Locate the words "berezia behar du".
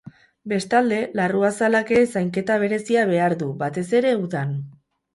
2.67-3.55